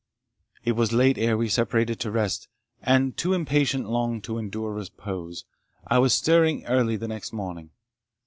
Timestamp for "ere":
1.19-1.37